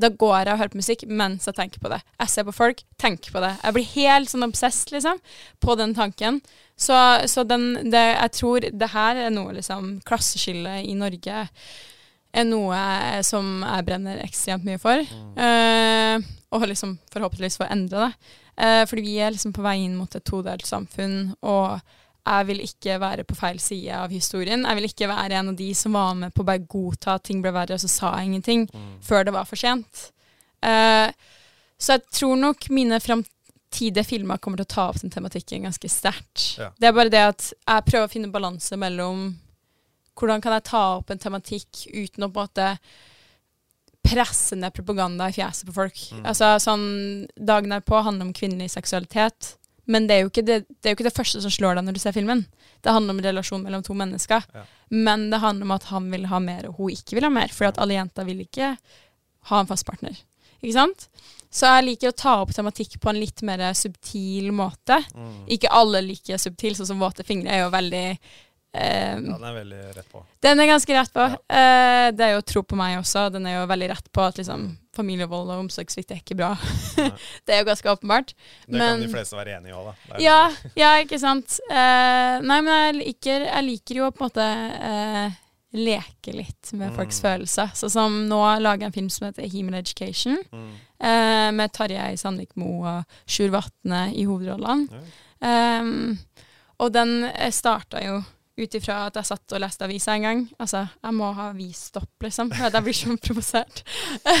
[0.00, 2.00] Da går jeg og hører på musikk mens jeg tenker på det.
[2.22, 3.52] Jeg ser på folk, tenker på det.
[3.60, 5.20] Jeg blir helt sånn obsess, liksom,
[5.60, 6.40] på den tanken.
[6.78, 6.96] Så,
[7.28, 11.44] så den, det, jeg tror det her er noe, liksom, klasseskillet i Norge
[12.38, 12.80] er noe
[13.26, 15.00] som jeg brenner ekstremt mye for.
[15.00, 18.34] Eh, og liksom forhåpentligvis få endre det.
[18.58, 21.78] Uh, fordi vi er liksom på vei inn mot et todelt samfunn, og
[22.28, 24.66] jeg vil ikke være på feil side av historien.
[24.66, 27.24] Jeg vil ikke være en av de som var med på å bare godta at
[27.28, 28.68] ting ble verre, og så sa jeg ingenting
[29.04, 30.08] før det var for sent.
[30.64, 31.08] Uh,
[31.78, 35.90] så jeg tror nok mine framtidige filmer kommer til å ta opp den tematikken ganske
[35.92, 36.56] sterkt.
[36.58, 36.72] Ja.
[36.76, 39.30] Det er bare det at jeg prøver å finne balanse mellom
[40.18, 42.72] hvordan kan jeg ta opp en tematikk uten å på en måte
[44.08, 46.00] presse ned propaganda i fjeset på folk.
[46.16, 46.24] Mm.
[46.30, 46.86] Altså sånn
[47.36, 49.54] Dagen derpå handler om kvinnelig seksualitet.
[49.88, 52.02] Men det er, det, det er jo ikke det første som slår deg når du
[52.02, 52.44] ser filmen.
[52.84, 54.44] Det handler om relasjon mellom to mennesker.
[54.54, 54.64] Ja.
[54.92, 57.52] Men det handler om at han vil ha mer, og hun ikke vil ha mer.
[57.54, 58.74] For alle jenter vil ikke
[59.48, 60.16] ha en fast partner.
[60.58, 61.08] Ikke sant?
[61.48, 64.98] Så jeg liker å ta opp tematikk på en litt mer subtil måte.
[65.16, 65.46] Mm.
[65.56, 68.04] Ikke alle liker subtil, sånn som våte fingre er jo veldig
[68.74, 70.22] eh, Ja, den er veldig rett på.
[70.44, 71.20] Den er ganske rett på.
[71.20, 71.38] Ja.
[71.48, 73.30] Uh, det er jo tro på meg også.
[73.32, 76.52] Den er jo veldig rett på at liksom, familievold og omsorgssvikt er ikke bra.
[77.46, 78.34] Det er jo ganske åpenbart.
[78.66, 80.18] Det Men- kan de fleste være enige i òg, da.
[80.22, 81.58] Ja, liksom- ja, ikke sant.
[81.70, 84.48] Uh, nei, men jeg liker, jeg liker jo på en måte
[84.82, 85.38] uh,
[85.78, 87.24] leke litt med folks Mm.
[87.28, 87.72] følelser.
[87.76, 90.70] Så som nå lager jeg en film som heter Human Education, Mm.
[91.00, 94.88] eh, med Tarjei Sandvik Moe og Sjur Vatne i hovedrollene.
[95.42, 95.80] Ja.
[95.80, 96.18] Um,
[96.80, 98.24] og den starta jo
[98.58, 100.42] ut ifra at jeg satt og leste avisa en gang.
[100.58, 102.50] Altså, jeg må ha avisstopp, liksom.
[102.58, 103.82] Jeg blir så provosert.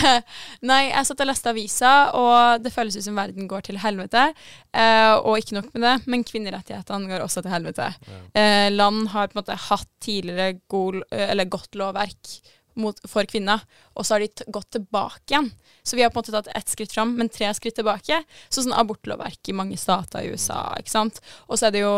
[0.70, 4.28] Nei, jeg satt og leste avisa, og det føles ut som verden går til helvete.
[4.74, 7.88] Eh, og ikke nok med det, men kvinnerettighetene går også til helvete.
[8.08, 8.20] Ja.
[8.42, 12.38] Eh, land har på en måte hatt tidligere god, eller godt lovverk
[12.78, 13.62] mot, for kvinner,
[13.98, 15.50] og så har de gått tilbake igjen.
[15.82, 18.20] Så vi har på en måte tatt ett skritt fram, men tre skritt tilbake.
[18.48, 21.22] Så sånn abortlovverk i mange stater i USA, ikke sant.
[21.48, 21.94] Og så er det jo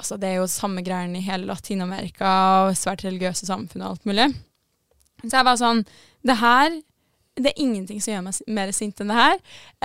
[0.00, 2.30] Altså, det er jo samme greiene i hele Latin-Amerika
[2.66, 4.30] og svært religiøse samfunn og alt mulig.
[5.22, 5.84] Så jeg var sånn
[6.26, 6.80] Det her
[7.40, 9.38] det er ingenting som gjør meg mer sint enn det her.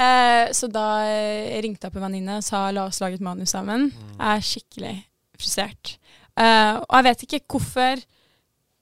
[0.04, 3.24] Eh, så da eh, ringte jeg på en venninne og sa la oss lage et
[3.24, 3.88] manus sammen.
[4.18, 4.96] Jeg er skikkelig
[5.40, 5.94] frustrert.
[6.36, 8.04] Eh, og jeg vet ikke hvorfor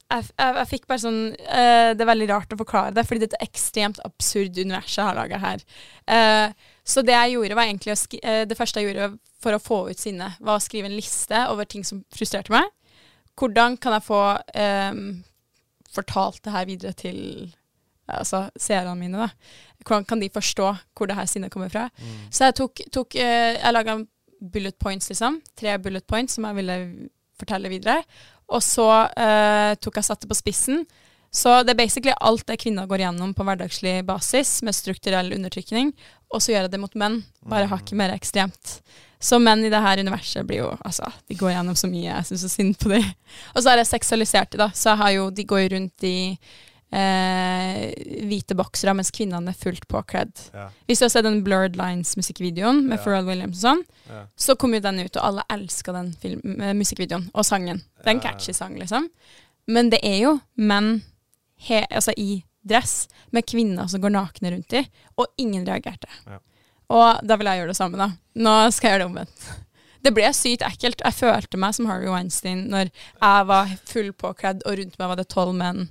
[0.06, 3.24] jeg, jeg, jeg fikk bare sånn eh, Det er veldig rart å forklare det, fordi
[3.24, 5.64] det er et ekstremt absurd univers jeg har laga her.
[6.10, 9.80] Eh, så det jeg gjorde, var egentlig eh, Det første jeg gjorde for å få
[9.90, 12.70] ut sinnet, var å skrive en liste over ting som frustrerte meg.
[13.36, 14.22] Hvordan kan jeg få
[14.56, 15.02] um,
[15.92, 17.20] fortalt det her videre til
[18.08, 19.26] altså, seerne mine?
[19.26, 19.28] da?
[19.84, 21.90] Hvordan kan de forstå hvor det her sinnet kommer fra?
[22.00, 22.16] Mm.
[22.32, 24.00] Så jeg tok, tok eh, Jeg laga
[24.40, 25.42] bullet points, liksom.
[25.58, 26.80] Tre bullet points som jeg ville
[27.40, 28.02] fortelle videre.
[28.54, 30.86] Og så uh, tok jeg satte på spissen.
[31.36, 35.90] Så det er basically alt det kvinner går gjennom på hverdagslig basis med strukturell undertrykking,
[36.32, 37.18] og så gjør jeg det mot menn.
[37.52, 38.78] Bare hakket mer ekstremt.
[39.20, 42.08] Så menn i det her universet blir jo Altså, de går gjennom så mye.
[42.12, 43.04] Jeg syns så synd på dem.
[43.56, 44.70] Og så er jeg seksualisert de, da.
[44.76, 46.16] Så jeg har jo, de går jo rundt i
[46.96, 47.94] eh,
[48.30, 50.34] hvite boksere, mens kvinnene er fullt påkledd.
[50.54, 50.68] Ja.
[50.88, 53.04] Hvis du har sett den Blurred Lines-musikkvideoen med Ja.
[53.04, 54.26] Pharrell Williams og sånn, Ja.
[54.38, 57.82] så kom jo den ut, og alle elska den film, eh, musikkvideoen og sangen.
[58.04, 59.10] Det er en catchy sang, liksom.
[59.68, 61.02] Men det er jo menn
[61.58, 64.82] he, altså i dress med kvinner som går nakne rundt i,
[65.18, 66.08] og ingen reagerte.
[66.26, 66.40] Ja.
[66.90, 68.08] Og da vil jeg gjøre det samme, da.
[68.38, 69.46] Nå skal jeg gjøre det omvendt.
[70.06, 71.02] Det ble sykt ekkelt.
[71.02, 75.18] Jeg følte meg som Harvey Weinstein når jeg var full påkledd, og rundt meg var
[75.18, 75.88] det tolv menn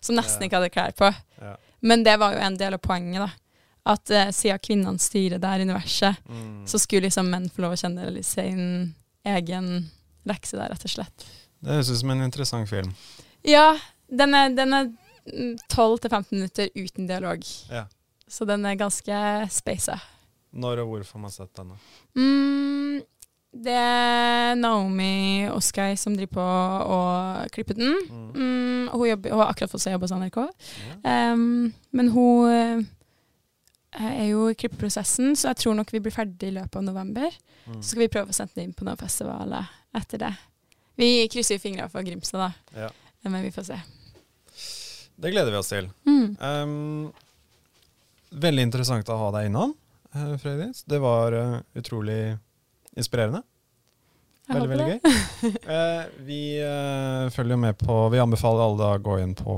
[0.00, 1.10] som nesten ikke hadde klær på.
[1.42, 1.56] Ja.
[1.84, 3.30] Men det var jo en del av poenget, da.
[3.88, 6.64] At uh, siden kvinnene styrer det her universet, Mm.
[6.68, 9.68] så skulle liksom menn få lov å kjenne sin egen
[10.28, 11.24] lekse der, rett og slett.
[11.60, 12.90] Det høres ut som en interessant film.
[13.48, 13.78] Ja,
[14.08, 14.90] den er, den er
[15.72, 17.44] 12-15 minutter uten dialog.
[17.70, 17.86] Ja.
[18.28, 19.98] Så den er ganske spasa.
[20.50, 21.76] Når og hvor får man sett denne?
[22.16, 23.00] Mm,
[23.64, 26.46] det er Naomi Oskai som driver på
[26.96, 27.96] og klipper den.
[28.10, 28.28] Mm.
[28.34, 30.38] Mm, hun, jobber, hun har akkurat fått seg jobb hos NRK.
[30.44, 31.32] Ja.
[31.32, 32.86] Um, men hun eh,
[33.98, 37.32] er jo i klippeprosessen, så jeg tror nok vi blir ferdig i løpet av november.
[37.66, 37.80] Mm.
[37.80, 40.34] Så skal vi prøve å sende den inn på noen festivaler etter det.
[40.98, 42.82] Vi krysser jo fingrene for Grimstad, da.
[42.84, 42.90] Ja.
[43.28, 43.78] Men vi får se.
[45.18, 45.88] Det gleder vi oss til.
[46.06, 46.26] Mm.
[46.38, 47.12] Um,
[48.30, 49.72] veldig interessant å ha deg innom,
[50.14, 50.84] uh, Frøydis.
[50.86, 52.36] Det var uh, utrolig
[52.98, 53.42] inspirerende.
[54.48, 54.94] Jeg Veldig, veldig det.
[54.94, 55.56] gøy.
[55.68, 56.40] Uh, vi
[57.34, 59.56] følger med på Vi anbefaler alle da å gå inn på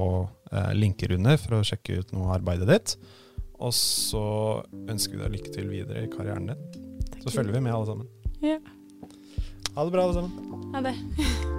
[0.75, 2.97] linker under for å sjekke ut noe av arbeidet ditt.
[3.61, 4.25] Og så
[4.89, 6.67] ønsker vi deg lykke til videre i karrieren din.
[7.21, 8.11] Så følger vi med, alle sammen.
[8.43, 8.59] Ja.
[9.77, 10.71] Ha det bra, alle sammen.
[10.75, 11.59] Ha det.